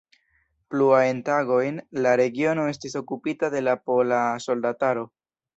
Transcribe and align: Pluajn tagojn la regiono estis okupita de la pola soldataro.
Pluajn 0.75 1.19
tagojn 1.27 1.77
la 2.07 2.15
regiono 2.23 2.65
estis 2.73 2.99
okupita 3.03 3.53
de 3.59 3.65
la 3.69 3.79
pola 3.91 4.23
soldataro. 4.51 5.09